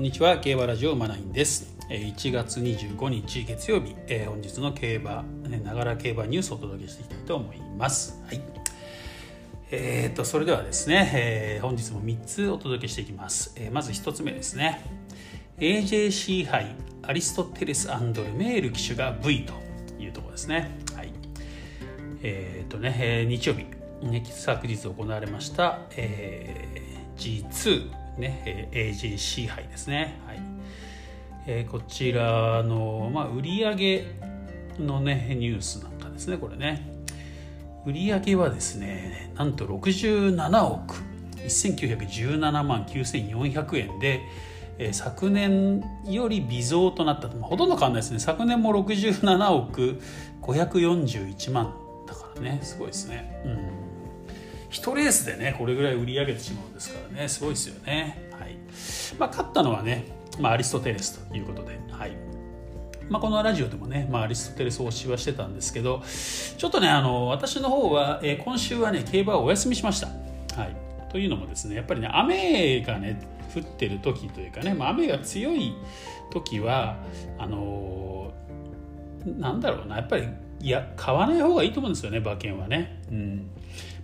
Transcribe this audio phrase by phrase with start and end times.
[0.00, 1.76] こんにちは競馬ラジオマナインです。
[1.90, 3.94] 1月25日月曜日
[4.24, 5.24] 本日の競馬
[5.62, 8.18] ながら競馬ニュースをお届けしていきたいと思います。
[8.24, 8.40] はい。
[9.70, 14.82] えーとそれではですね、えー、本日も3つお届けしていきます、えー、まず1つ目ですね。
[15.58, 19.52] AJC 杯アリストテレスルメール騎手が V と
[20.02, 20.78] いうところですね。
[20.96, 21.12] はい。
[22.22, 23.66] えっ、ー、とね、えー、日曜日、
[24.54, 30.18] 昨日行われました、えー、G2 ね、AJC 杯ですね。
[30.26, 30.38] はい
[31.46, 34.04] えー、こちらの、まあ、売上
[34.78, 36.86] のね、ニュースなんかですね、これね。
[37.86, 40.96] 売上はですね、なんと67億
[41.36, 44.20] 1917万9400円で、
[44.78, 48.18] えー、昨年より微増となったと、まあ、ほとんど変わんないですね。
[48.18, 50.00] 昨年も67億
[50.42, 51.74] 541万
[52.06, 53.42] だからね、すごいですね。
[53.44, 53.48] う
[53.86, 53.89] ん
[54.70, 58.30] 1レースでねこれぐらい売り上げてしまうんですからねすごいですよね。
[58.38, 58.56] はい
[59.18, 60.06] まあ、勝ったのはね、
[60.38, 62.12] まあ、アリストテレスということで、はい
[63.08, 66.02] まあ、このラジオでもね、まあ、アリストテレスを推しはしてたんですけど
[66.56, 70.06] ちょっとねあの私の方は、えー、今週はね競馬をお休みしました。
[70.06, 70.76] はい、
[71.10, 73.20] というのもですねやっぱりね雨がね
[73.54, 75.74] 降ってる時というかね、まあ、雨が強い
[76.30, 76.96] 時は
[77.38, 80.28] あのー、なんだろうなやっぱり
[80.60, 83.02] いや買わない方がいいと思うんですよね馬券はね。
[83.10, 83.50] うん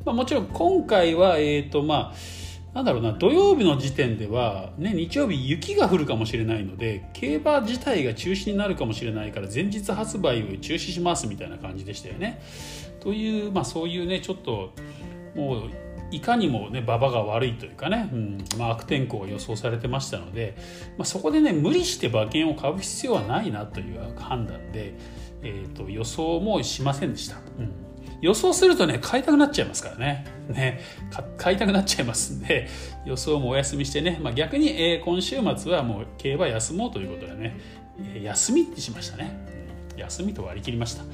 [0.07, 12.41] まあ、もちろん今回は、えっ、ー、と、まあ、なんだろうな、土曜日の時点では、ね、日曜日雪が降るかもしれないので、競馬自体が中止になるかもしれないから、前日発売を中止しますみたいな感じでしたよね。
[13.01, 14.73] という、まあそういうね、ちょっと、
[15.35, 15.71] もう、
[16.13, 20.57] いかにもね馬場が悪いというかね、うんまあ、悪天候が予想されてましたので、
[20.97, 24.95] まあ、そこでね無理して馬券を買う必要はないなという判断で、
[25.43, 27.39] えーと予想もしませんでした。
[27.59, 27.86] うん
[28.21, 30.25] 予想するとね買いたくなっちゃいますからね。
[30.49, 30.81] ね。
[31.37, 32.69] 買いたくなっちゃいますんで
[33.05, 37.59] 予想もお休みしてね、まあ、逆に、えー、今週末はもう競馬休もうということでね、
[38.15, 39.57] えー、休みってしましたね。
[39.97, 41.05] 休みと割り切りました、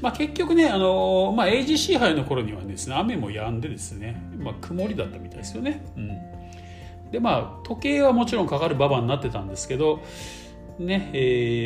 [0.00, 10.02] まあ、結局ね、あのー、まあ、AGC 杯の頃にはですね雨も止んでですね、まあ、曇りだったみたいですよね、うん、でまあ時計はもちろんかかる馬場になってたんですけど
[10.78, 11.18] ねえ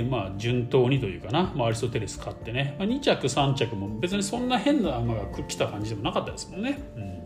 [0.07, 7.23] ー、まあ順当にというかな、まあ、アリストテレス買ってね、まあ、2着3着も別にそんな変な馬が来た感じでもなかったですもんね、うん、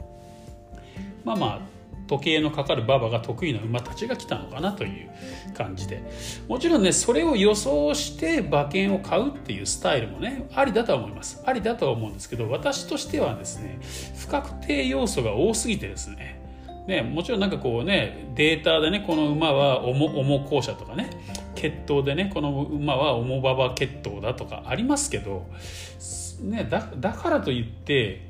[1.24, 1.76] まあまあ
[2.06, 5.10] 時計のかかる馬場が得意な馬たちが来たのかなという
[5.56, 6.02] 感じで。
[6.48, 11.42] もちろんねそれを予想して馬券を買うっていうスタイルもねありだとは思います。
[11.44, 13.80] ありだとは思うんですけど私としてはですね
[14.16, 16.40] 不確定要素が多すぎてですね。
[16.86, 21.10] ね、もちろんなんかこうねデータでねこの馬は重重校舎とかね
[21.70, 25.46] 血統でねこの馬は重馬場血統だとかありますけど、
[26.42, 28.28] ね、だだからといって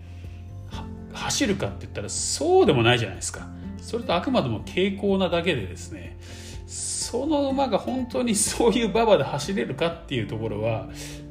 [1.13, 3.49] 走るかって言ったらそうでもないじゃないですか。
[3.79, 6.19] それとあくまでも傾向なだけでですね
[6.67, 10.89] その馬が本当にそういう馬場で走れるかっていうところは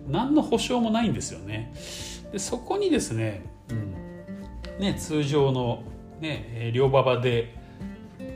[0.07, 1.73] 何の保証もないんですよね。
[2.31, 5.83] でそこにですね,、うん、ね通常の
[6.22, 7.53] ね、両馬場で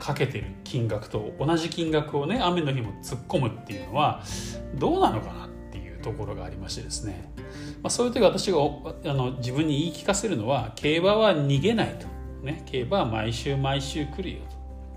[0.00, 4.22] かけてる金額と同じ金額をね雨の日も突っ込むっていうのは
[4.74, 7.32] どうなのかなっていうところがありましてですね、
[7.82, 12.06] まあ、そういう時私があの自分に言い聞かせるのは競馬は逃げないと、
[12.44, 14.40] ね、競馬は毎週毎週来るよ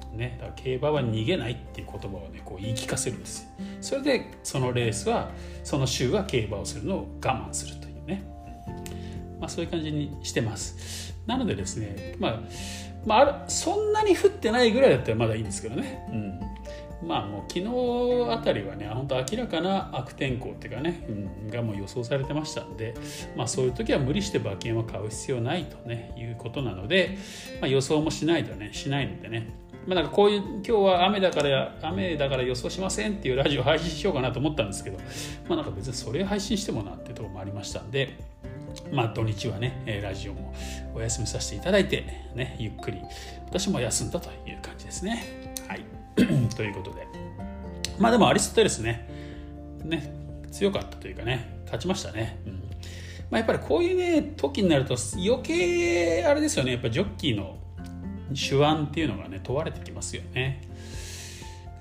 [0.01, 3.49] と、ね、だから競馬は逃げないっていう言葉をねこう言い聞かせるんですよ。
[3.81, 5.29] それでそのレースは
[5.63, 8.25] その週は競馬をするのを我慢するというね、
[9.39, 11.13] まあ、そういう感じにしてます。
[11.25, 12.39] なのでですね、まあ、
[13.05, 16.07] まあ、そんなに降ってないぐらいだったらまだいいんですけどね。
[16.11, 16.53] うん
[17.07, 22.93] まあもう昨日あたりはね本当明らかな悪天候っていうかね、うん、がもう予想されてましたんで、
[23.35, 27.17] まあ、そういう時は無理して馬券は買う必要ないとねいうことなので、
[27.59, 34.97] まあ、予想もしないとねしないのでねまあ、なんかこういう今日は雨だから雨だから予想しませんっていうラジオ配信しようかなと思ったんですけど、
[35.49, 38.17] まあ、なんか別にそれ配信してもなっていうところもありましたんで、
[38.91, 40.53] まあ、土日はね、ラジオも
[40.93, 43.01] お休みさせていただいて、ね、ゆっくり
[43.45, 45.23] 私も休んだという感じですね。
[45.67, 45.85] はい。
[46.55, 47.07] ということで。
[47.99, 49.09] まあでもアリストテレスね、
[49.83, 50.13] ね、
[50.51, 52.39] 強かったというかね、勝ちましたね。
[52.45, 52.63] うん
[53.33, 57.57] まあ、やっぱりこういうね、時になると余計あれですよね、やっぱジョッキーの
[58.35, 60.61] 手腕っていうのがね、問われてきますよね。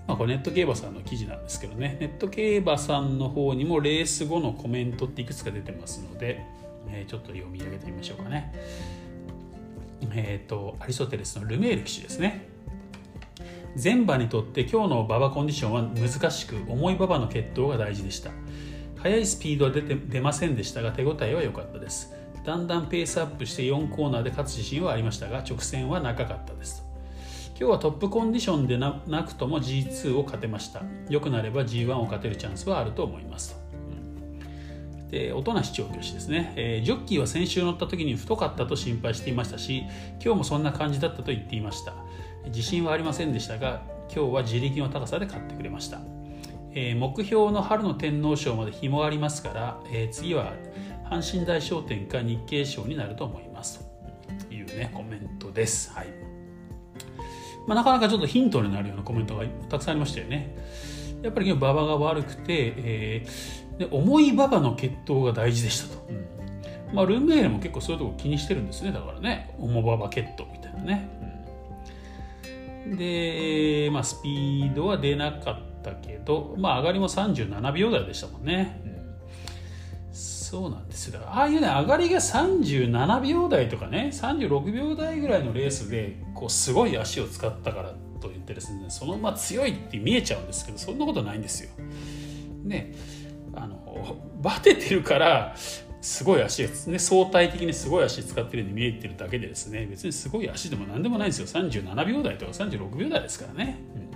[0.07, 6.43] まあ、これネット競馬さんの記事なんですけどね、ネット競馬さんの方にもレース後のコメントっていくつか出てますので、
[6.89, 8.53] えー、ちょっと読み上げてみましょうかね。
[10.15, 12.49] えっ、ー、と、アリストテレスのルメール騎士ですね。
[13.77, 18.31] 全馬にとって今日の馬場コンディションは難しく重い馬場の決闘が大事でした。
[18.99, 22.13] 速いスピードは出て出ませんでしたが手応えは良かったです。
[22.45, 26.85] だんだんペースアップして4コーナーで勝つ自信はありましたが直線は長かったです。
[27.59, 30.83] 今日はトップコンディションでなくとも G2 を勝てました。
[31.09, 33.62] 良くなれば G1 を勝てるチャンスはあると思います。
[35.13, 39.85] で音無調教師ですね、えー、ジョッキーは先週乗った時に太かったと心配していましたし
[40.25, 41.95] 今日もそんな感じだったと言っていました。
[42.47, 43.83] 自信はありませんでしたが
[44.13, 46.01] 今日は自力の高さで勝ってくれました、
[46.73, 50.55] えー、目標の春の天皇賞まで日もありますから、えー、次は
[51.09, 53.87] 阪神大賞典か日経賞になると思います。
[54.49, 55.93] というねコメントです。
[55.93, 56.07] はい。
[57.67, 60.57] まあ、なかなかちょっとヒントになるようなコメントがたくさんありましたよね。
[61.23, 66.07] やっぱり馬場が悪くて、えー、で重い馬場の血統が大事でしたと。
[66.09, 66.33] うん
[66.93, 71.09] まあ、ルメールも結構そういうとこ気にしてるんですねだからね重馬場血統みたいなね。
[72.85, 78.93] うん、で、まあ、スピードは出なかったけど、まあ、上がりも37秒台でしたもんね。
[80.13, 91.71] そうなんですよああいうね上がりが37秒台とかね36秒台ぐらいのレースでこうすごい足を使ったからと言ってですねその馬強いって見えちゃうんですけどそんなことないんですよ。
[92.65, 92.93] ね
[93.55, 95.55] あのバテてるから
[96.01, 103.79] すごい足が、ね、相対的にすごい足使ってるように見えてるだけでですね別にすごい足でも何でもないんですよ37秒台とか36秒台ですからね。
[103.95, 104.13] うん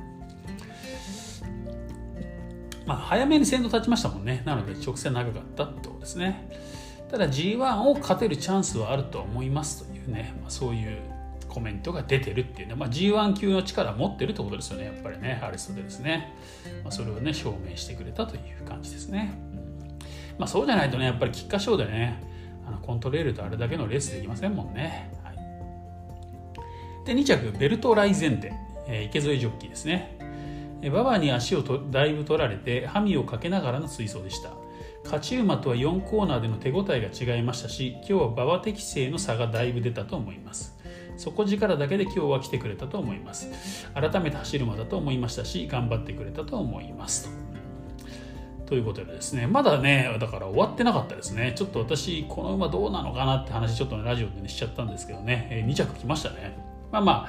[2.87, 4.43] まあ、早めに先頭立ちましたもんね。
[4.47, 6.49] なので直線長かったってことですね。
[7.11, 10.99] ただ G1 を勝てるチャンスはあると思いますというね、まあ、そういう
[11.57, 16.35] コメントが出てるっていうね、まあ、G1 級の力を持ってるってことですよね、やっぱりね、アリストテレスね。
[16.85, 19.33] まあ、それをね、証明してくれたという感じですね。
[20.39, 22.23] まあ、そうじゃないとね、やっぱり菊花賞でね、
[22.67, 25.11] あのコントレールとあれだけのレースできませんもんね。
[25.25, 28.53] はい、で、2着、ベルトライゼンテ、
[28.87, 30.19] えー、池添ジョッキーですね。
[30.83, 34.51] 馬場に足をとだいぶ取られてハミをかけながらの追走でした
[35.05, 40.76] 勝ち馬とは4コーナーでの手応えが違いましたし今日は馬場適性の差がだいぶ出たと思います
[41.17, 47.47] 底力だけで今日は来てくれたと思います改めて走る馬だと思いましたし頑張ってくれたと思いますと
[48.67, 51.55] ということでですね、まだね、だから終わってなかったですね。
[51.57, 56.59] ちょっと私、この馬どうなのかなって話、ちょっと、ね、ラジオで、ね、しちゃったんですけどね、えー、2着来ましたね。
[56.91, 57.13] まあま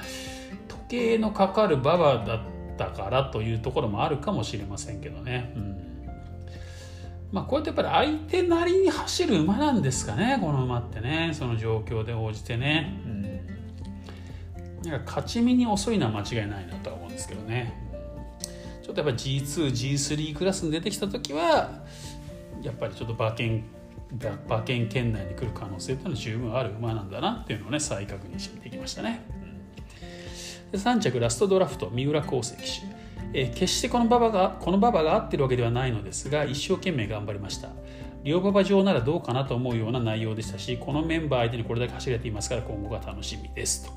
[0.66, 2.40] 時計のかかる馬場だっ
[2.76, 5.52] たからというところもあるかもしれませんけどね。
[5.54, 5.88] うん
[7.30, 13.00] まあ、こうやってやっぱり相手なりに走る馬なんですかね、この馬ってね、その状況で応じてね。
[13.06, 13.37] うん、
[14.88, 17.74] なんか勝ち身に遅いのは間違いないなとは思うんですけどね。
[18.82, 21.84] ちょっとやっぱ G2、G3 クラスに出てきた時は、
[22.62, 23.64] やっぱりちょっと馬券
[24.46, 29.24] 馬券圏内に来る可能性っていうのは十分ある馬なんだなっていうのをね再確認してみてきましたね。
[29.42, 29.48] うん
[30.72, 32.86] で3着ラストドラフト三浦康生騎手、
[33.32, 37.70] え、決してこの馬場がこの馬場が合ってるわけではないのですが一生懸命頑張りました
[38.24, 43.92] 両馬場上ならどうかなと思うような内容でしたしこのメンバー相手にこれだけ走れていますから今後が楽しみですと、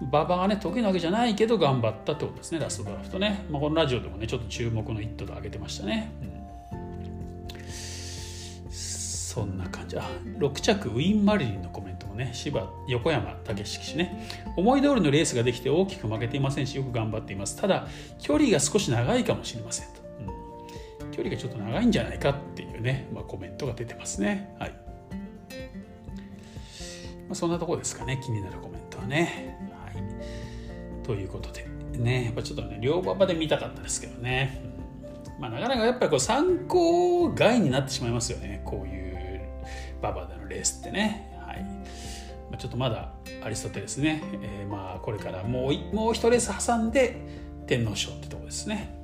[0.00, 6.26] 馬場がね得意なわけじゃないけど頑張ったってことですねラストドラフトね、まあ、このラジオでもねちょっと注目の一途で挙げてましたね、う
[8.68, 9.98] ん、そんな感じ。
[9.98, 10.08] あ
[10.38, 14.28] 6着ウィン・マリリンのコメントもね芝横山武史騎手ね。
[14.56, 17.60] 思い通りのレースができて大きく負けていませんしよく頑張っています。
[17.60, 17.88] ただ
[18.20, 19.94] 距離が少し長いかもしれませんと、
[21.02, 24.54] うん、距離がちょっと長いんじゃないかっていうね、まあ、コメントが出てますね。
[24.58, 24.76] はい、ま
[27.32, 29.57] あ、そんなところですかね気になるコメントはね。
[31.08, 31.66] ということで
[31.98, 34.62] ねやっぱちょっとね両馬場で見たかったですけどね、
[35.36, 39.08] うん、まあなかなかやっぱりこう参考外になってしまいますよねこういう
[40.00, 41.34] 馬場でのレースってね。
[41.40, 41.62] はい。
[42.50, 43.12] まあ、ちょっとまだ
[43.42, 47.16] アリストテレスね、えー、まあこれからもうもう一レース挟んで
[47.66, 48.98] 天皇賞ってとこですね。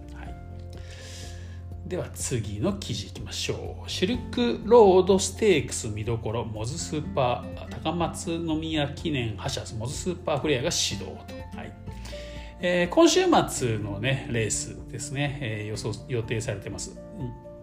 [1.87, 3.91] では次の記事いきましょう。
[3.91, 11.13] シルクロードステークス見どころ、モズスーパー、高松宮記念覇者、モズスーパーフレアが始動と。
[11.59, 11.84] はい。
[12.67, 16.99] えー、今週末のね、レースですね、えー、予想予定されてます。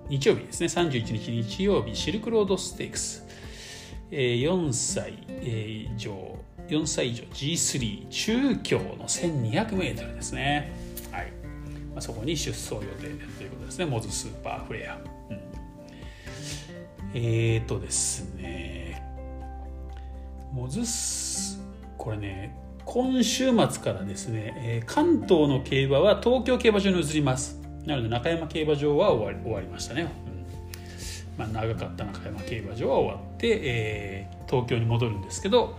[0.10, 3.26] 日曜日ですね、31日日曜日、シルクロードステークス。
[4.12, 6.38] 4歳以上。
[6.68, 7.24] 4歳以上。
[7.24, 10.72] G3 中京の 1200m ですね、
[11.12, 11.32] はい。
[11.94, 13.88] まあ、そこに出走予定ということですね。
[13.88, 15.00] モズスーパーフレア、
[15.32, 15.42] うん、
[17.16, 19.02] えっ、ー、とですね。
[20.54, 21.60] モズス
[21.98, 27.60] これね今週末からですね、え関東の競馬は東京競馬場に移ります。
[27.86, 30.08] なので中山競馬場は終わり終わりましたね。
[31.38, 35.78] まあ、長かった中山競馬場は終わって、えー、東京に戻るんですけど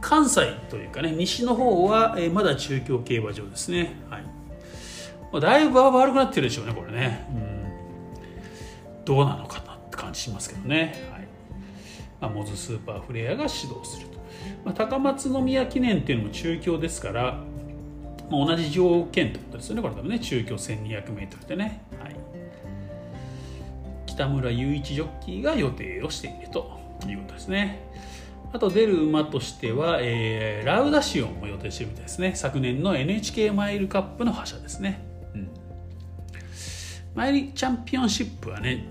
[0.00, 4.22] 関西というかね西の方は、えー、まだ中京競馬場ですね、はい。
[5.32, 11.28] まあ、だいぶ悪くなってるでしょうねこれね、うん、どうなのかなって感じしますけどね、はい。
[12.20, 14.17] まあ、モズスーパーフレアが始動すると。
[14.64, 17.42] まあ、高松宮記念っていうのも中京ですから、
[18.30, 20.18] まあ、同じ条件ってことですよねこれ多分ね。
[20.18, 22.16] 中京 1200m でね、はい、
[24.06, 27.88] 北村雄一ジョッキーが予定をしているということですね。
[28.52, 32.32] あと出る馬としては、えー、ラウダシオンも予定してるみたいですね。
[32.34, 35.04] 昨年の NHK マイルカップの覇者ですね、
[35.34, 35.50] うん、
[37.14, 38.86] マイルチャンピオンシップはね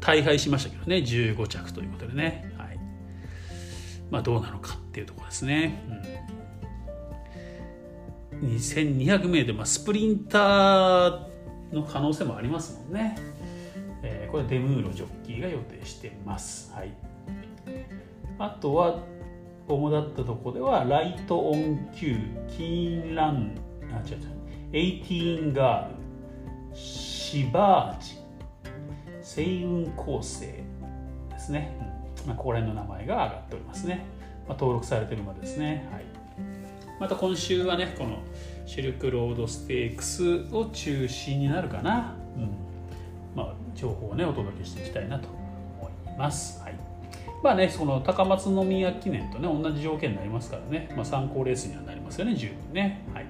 [0.00, 0.96] 大敗しましたけどね。
[0.96, 2.45] 15着ということでね、
[4.10, 5.82] まあ、どうなのかっていうところですね、
[8.42, 11.20] うん、2200m、まあ、スプリンター
[11.72, 13.16] の可能性もありますもんね、
[14.02, 16.92] えー、これデムーロジョッキーが予定してます、はい、
[18.38, 19.02] あとは
[19.68, 22.16] 主だったとこではライトオン Q
[22.56, 23.56] キーンラン
[23.92, 24.36] あ違う違う。
[24.72, 25.94] エイティーンガール
[26.76, 28.16] シバージ
[29.20, 30.46] 星雲構成
[31.30, 32.05] ですね、うん。
[32.26, 34.04] まあ、ここら辺の名前が上がっておりますね、
[34.48, 36.04] まあ、登録されてる馬ですね、はい、
[37.00, 38.18] また今週はねこの
[38.66, 42.50] シルクロードステークスを中心になるかな、うん。
[43.34, 45.28] まあ、情報をねお届けしていきたいなと
[45.80, 46.74] 思います、はい。
[47.42, 53.02] まあね、その高松宮記念とね同じ条件になりますからね、まあ、参考レースにはなりますよね十分ね。
[53.14, 53.26] はい、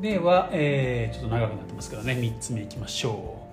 [0.00, 3.51] では、えー、ちょっと長くなってますからね3つ目いきましょう。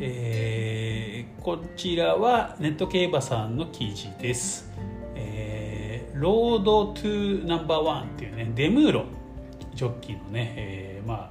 [0.00, 4.70] えー、こちらはネット競馬さんの記事です。
[5.14, 9.04] えー、ロードトゥナンバーワンっていうねデムーロ
[9.74, 11.30] ジョッキーのね、えー、ま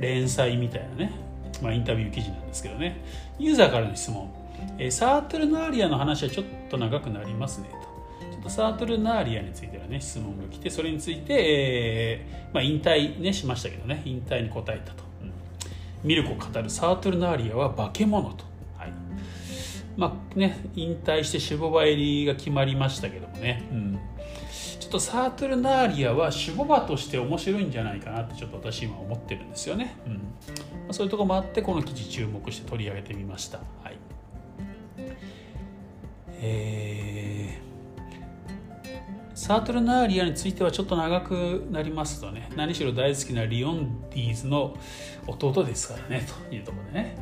[0.00, 1.12] 連載みたいなね、
[1.60, 3.04] まあ、インタビュー記事なんですけどね。
[3.38, 4.32] ユーザーからの質問、
[4.78, 8.26] えー、サートルナーリアの話はちょっと長くなりますねと。
[8.32, 14.02] ちょっとサートルナーリアについてはね質問が来てそれについて、えーまあ、引退ねしましたけどね。
[14.04, 15.03] 引退に答えたと。
[16.04, 18.44] ミルコ語るサートルナーリアは化け物と、
[18.78, 18.92] はい。
[19.96, 23.98] まあね、引退して守護馬入りが決まりましたけどもね、うん、
[24.78, 30.12] ちょっとサートルナーリアは守護馬として面白いんじゃないかなってちょっと私今思ってるんですよね、うん。
[30.12, 30.20] ま
[30.90, 33.98] あ、そういうとこもあってこの記事注目して取り上げてみました、はい。
[36.40, 37.33] えー
[39.34, 44.76] サートルナーリアについてはちょっと長くなりますとね何しろ大好きなリオンディーズの
[45.26, 47.16] 弟ですからねというところでね、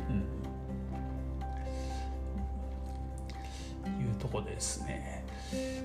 [3.87, 5.23] うん、いうとこですね。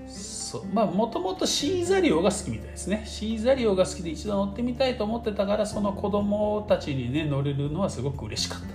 [0.09, 0.67] そう。
[0.73, 3.05] まあもともとシーザリオが好きみたいですね。
[3.07, 8.75] シーザリオが好きで一度乗ってみたいと思ってたからその子供たちにね乗れるのはすごく嬉しかったと、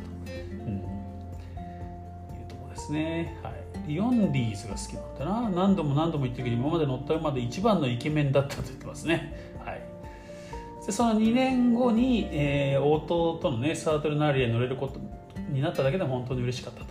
[0.66, 3.40] うん、いうとこですね。
[3.44, 5.50] はいリオンディーズが好きなんだな。
[5.50, 9.54] 何度も何度も言ってるけど今まで乗った馬で一番のイケメンだったと言ってますね。
[9.64, 9.82] はい。
[10.86, 15.00] でその2年後に、えー、弟のねサートルナーリアに乗れること
[15.50, 16.86] になっただけで本当に嬉しかったと、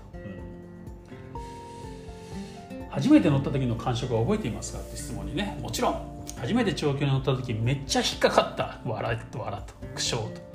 [2.75, 4.81] うん、初めて乗った時の感触は覚えていますか？
[4.81, 6.13] って質問にねもちろん。
[6.39, 8.81] 初めて長距離乗った時めっちゃ引っかかった。
[8.85, 10.52] 笑いと笑と苦笑と。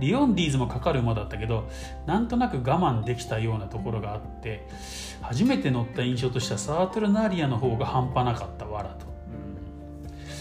[0.00, 1.68] リオンディーズもかかる馬だったけど
[2.06, 4.66] なんとなく我慢できたようなところがあって
[5.22, 9.06] 初めて乗った印象としてはサートルナーリアの方が半端なかったわらと、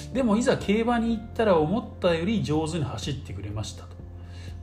[0.08, 3.98] うん、でもいざ競馬に行ったら思ったより上手に走ってくれましたと。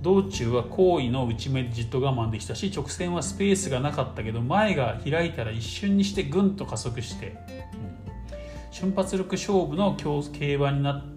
[0.02, 7.34] 道中は行為の内目でじっと我慢できたし直線はスペースがなかったけど前が開いたら一瞬にしてぐんと加速して、うん、
[8.70, 11.13] 瞬発力勝負の競馬になっ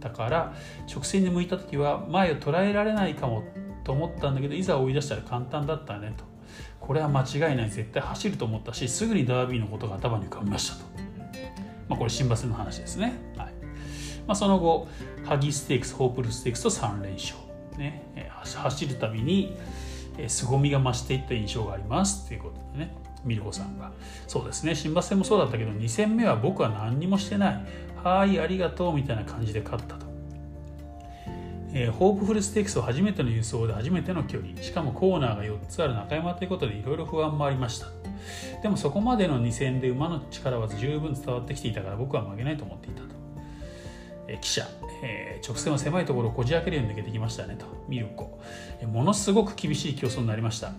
[0.00, 0.54] たから
[0.92, 3.44] 直線に向いた時は前を捉えられないかも
[3.84, 6.24] と思ったんだけどいざ追い出したら簡単だったねと。
[6.80, 7.70] これは間違いない。
[7.70, 10.84] 絶対走ると思ったしすぐにダービーのことが頭に浮かびましたと、
[11.88, 13.52] まあ、これ新馬戦の話ですね、はい。
[14.26, 14.88] まあ、その後
[15.24, 17.36] 萩ステークスホープルステークスと3連勝、
[17.76, 19.56] ね、走るたびに
[20.26, 22.26] 凄みが増していった印象があります。
[22.26, 22.94] ということでね。
[23.24, 23.92] ミルコさんが。
[24.26, 24.74] そうですね。
[24.74, 27.66] 新馬戦もそうだったけど2戦目は僕は何にもしてない。
[28.02, 30.06] はいありがとうみたいな感じで勝ったと。
[31.72, 34.60] えー、ホープフルステークスを初めての輸送で初めての距離。
[34.60, 37.86] しかもコーナーが4つある中山ということでいろいろ不安もありました。
[38.62, 43.08] でもそこまでの2戦で馬の力は十分伝わってきていたから僕は負けないと思っていたと、
[44.28, 44.66] えー、記者、
[45.02, 47.66] えー、直線は狭いところをこじ開けるように抜けてきましたねと。
[47.88, 48.40] ミルコ、
[48.80, 50.72] えー、ものすごく厳しい競争になりました。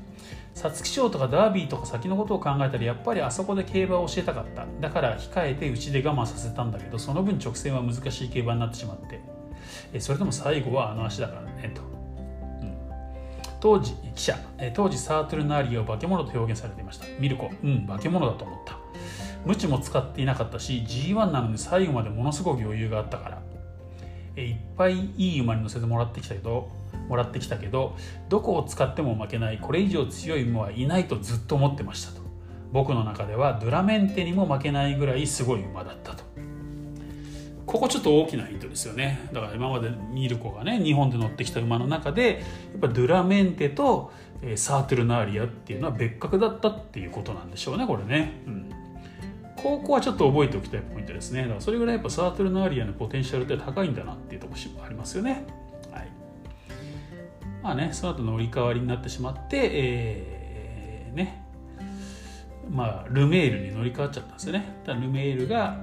[0.53, 4.65] 皐月賞とかダービーとか先のことを考えたらやっぱりあそこで競馬を教えたかった。
[4.79, 9.21] だから控えてうちで我慢させたんだけどその分直線は難しい競馬になってしまって。
[9.93, 12.77] えそれでも最後はあの足だからねと、うん、
[13.59, 14.37] 当時記者
[14.73, 17.07] 当時サートルナーリーを化け物と表現されていました。
[17.19, 17.49] ミルコ。
[17.63, 18.77] うん化け物だと思った。
[19.45, 23.41] 無知も使っていなかったし G1 なのに最後までものすごく余裕があったから。
[24.37, 26.69] いっぱいいい馬に乗せてもらってきたけど
[27.11, 27.95] もらってきたけど
[28.29, 32.21] どこを使っても負けないこれ以上強い馬はいないとずっと思ってましたと。
[32.71, 36.23] 僕の中ではドゥラメンテにも負けないぐらいすごい馬だったと。
[37.65, 39.29] ここちょっと大きなヒントですよね。
[39.33, 44.11] だから今までミルコがね日本で乗ってきた馬の中でやっぱドゥラメンテと
[44.55, 48.69] サートゥルナーリアっていうのは別格だったっていうことなんでしょうねこれね、うん、
[49.55, 55.45] ここはちょっと覚えておきたいポイントですねだからそれぐらいやっぱサートゥルナーリアのポテンシャルって高いんだなっていうところもありますよね
[57.63, 61.45] まあねその後乗り換わりになってしまってえー、ね。
[62.69, 64.65] まあルメールに乗り換わっちゃったんですよね。
[64.87, 65.77] ルメールが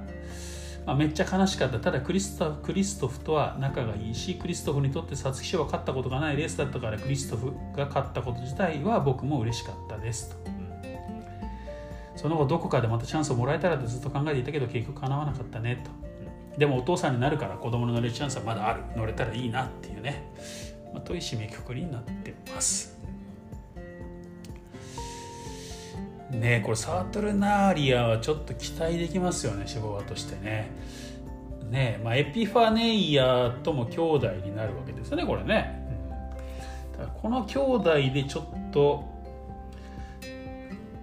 [0.89, 1.79] まあ、めっちゃ悲しかった。
[1.79, 10.31] ただクリストクリストフとは仲がいいしクリストフにとって皐月賞は勝ったことがないレースだったからクリストフが勝ったこと自体は僕も嬉しかったです。
[10.31, 10.37] と、
[12.17, 15.85] その後どこかでまたチャンスをもらえたらとずっと考えていたけど結局叶わなかったね。
[15.85, 18.83] と、でもお父さんになるから子供の乗れるチャンスはまだある。
[18.97, 20.33] 乗れたらいいなっていうね、
[20.93, 22.99] まあ、という締めくくりになってます。
[26.31, 30.71] ねこれサートルナーリアはちょっと期待できますよね守護としてね。
[31.71, 35.87] ねまあ、エピファネイアとも兄弟になるわけですよねこれね、
[36.99, 39.05] うん、この兄弟でちょっと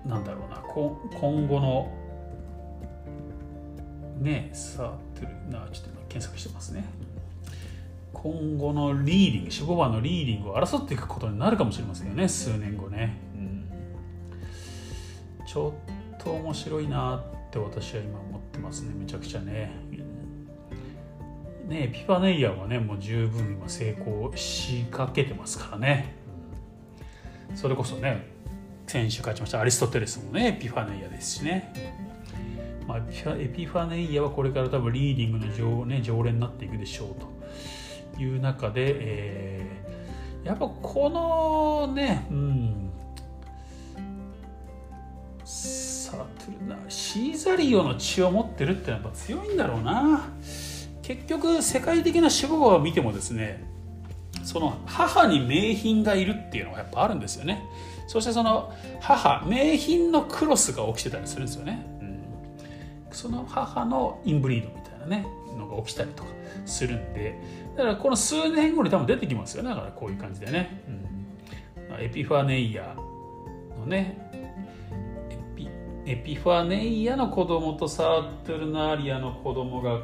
[0.06, 1.92] なんだろうな今後の
[4.20, 4.90] ねサー
[5.20, 6.84] トルナーちょっと今検索してますね。
[8.26, 13.22] 今後のリーディング守護場のリーディングを争っていくことになるかもしれませんよね数年後ね。
[15.46, 15.76] ちょ
[16.18, 19.70] っと面白いなって私は今思ってますねめちゃくちゃね。
[21.68, 26.16] ねピファネイヤーはねもう十分今成功しかけてますからね、
[27.54, 28.26] それこそね
[28.88, 31.72] 先週勝ちましたアリストテレスもねエピファネイヤですしね、
[32.88, 32.98] まあ、
[33.38, 37.35] エピファネイヤはこれから多分リーディングの常,、ね、常連になっていくでしょうと
[38.18, 42.92] いう中で、えー、やっぱこのね、うん、
[45.44, 46.24] サト
[46.60, 50.30] ルナシーザリオの血を持ってるってやっぱ強いんだろうな。
[51.02, 53.64] 結局世界的な守護を見てもですね
[54.44, 57.64] その母に名品がいるっていうのがやっぱあるんですよね。
[58.08, 62.24] そしてその母名品のクロスが起きてたりするんですよね、うん、
[63.12, 66.30] その母のインブリードみたいなねのが起きたりとか。
[66.66, 67.40] するんで
[67.76, 69.70] だからこの数年後に多分出てきますよね。
[69.70, 70.84] だからこういう感じでね、
[71.90, 72.96] うん、エピファネイヤ
[73.80, 74.26] のね
[76.08, 80.00] エピファネイアの子供とサートルナーリアの子供が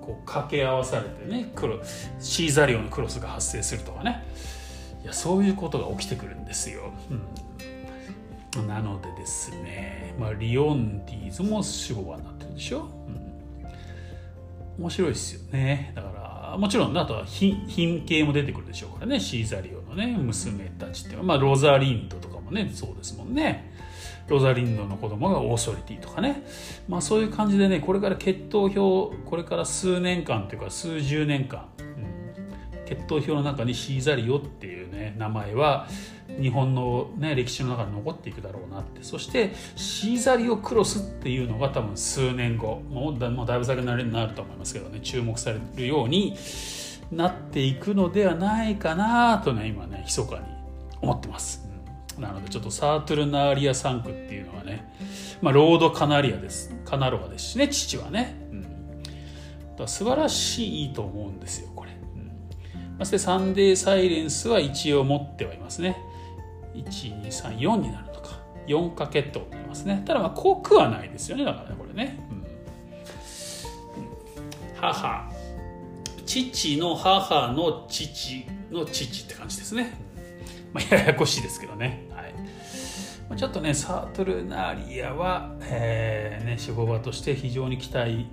[0.00, 1.52] こう掛け合わされてね
[2.20, 4.24] シーザリオのクロスが発生するとかね。
[5.02, 6.92] いやそういうことが起きてくるんですよ。
[8.54, 12.88] うん、なのでですね、まあ、リオンディーズも守護場になってるでしょ。
[13.08, 13.21] うん、
[14.78, 15.92] 面白いですよね。
[15.94, 16.10] だか
[16.52, 19.20] らもちろんあとは品系も出てくるでしょうからね。
[19.20, 23.72] シーザリオのね娘たちってまあロザリンドとかもねそうですもんね。
[24.28, 26.44] ロザリンドの子供がオーソリティとかね、
[26.88, 35.88] まあ、そういう感じでねこれから血統表これから数年間というか数十年間、うん、血統表の中にシーザリオっていうね名前は
[36.40, 39.02] 日本の、ね、歴史の中に残っていくだろうなって。
[39.02, 45.00] そしてシーザリオクロスっていうのが多分数年後もうだもうだいぶ先になると思いますけどね。
[45.00, 46.36] 注目されるように
[47.10, 50.44] なっていくのではないかなとね今ね密かに
[51.00, 51.68] 思ってます。
[52.18, 54.92] なのでちょっとサートゥルナーリア3区っていうのはね、
[55.40, 56.74] まあ、ロードカナリアです。
[56.84, 59.02] カナロアですしね父はね、うん、
[59.76, 65.96] だ素晴らしいと思うんですよこれ、うん、そしてサンデーサイレンスは一応持ってはいますね。
[66.74, 70.02] 1234になるとか4かけってことになりますね。
[70.06, 71.44] ただまあ濃くはないですよね。
[71.44, 72.44] だからねこれね、うん、
[74.76, 75.30] 母。
[76.24, 79.92] 父の母の父の父って感じですね。
[80.72, 82.06] まあ、ややこしいですけどね。
[82.10, 82.32] はい。
[83.28, 88.26] まあ、ちょっとね、サートルナーリアは、えーね、守護場として非常に期待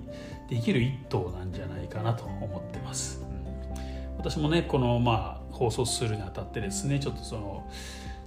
[0.48, 3.22] できる一頭なんじゃないかなと思ってます。
[3.22, 7.68] うん、私もね、この、まあ、放送するにあたってですね、ちょっとその、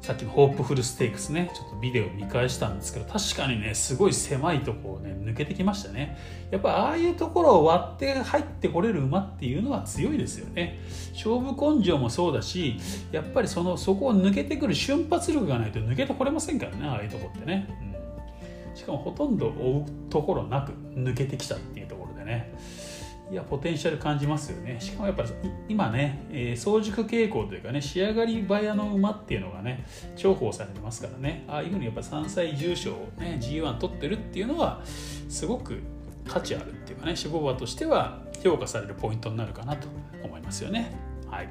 [0.03, 6.17] さっきのホープフルステークスねちょっとビデオ見返したんですけど確かにねすごい狭いとこをね抜けてきましたね。
[6.51, 10.77] やっぱああいうところを割って入ってこれる馬っていうのは強いですよね。
[11.13, 12.75] 勝負根性もそうだし
[13.13, 17.69] やっぱりそのそこを抜けてくる瞬発力がないと抜けてこれませんからねああいうとこってね、
[18.69, 22.53] うん、しかもほとんど追うところなく抜けてきたっていうところでね。
[23.33, 24.79] いやポテンシャル感じますよね。
[24.79, 25.29] しかもやっぱり
[25.67, 31.43] 今ね、えー、早熟傾向というかね仕上がり早の馬っていうのがね重宝されてますからね。
[31.47, 34.81] ああいうふうにやっぱ3歳重賞をね G1 取ってるっていうのは
[35.29, 35.79] すごく
[36.27, 39.87] 価値あるっていうかね守護馬としては評価されるポイントになるかなと
[40.23, 40.95] 思いますよね。
[41.27, 41.49] はい。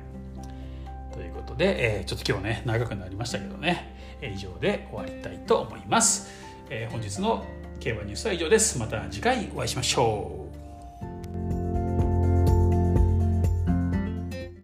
[1.12, 3.92] ということで、えー、ちょっと今日ね長くなりましたけどね。
[4.20, 6.30] え以上で終わりたいと思います。
[6.70, 7.44] えー、本日の
[7.80, 8.78] 競馬ニュースは以上です。
[8.78, 10.41] また次回お会いしましょう。